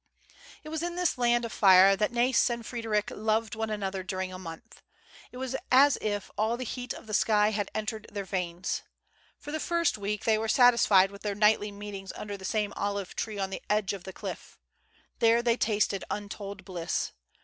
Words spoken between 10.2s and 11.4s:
they were satisfied with their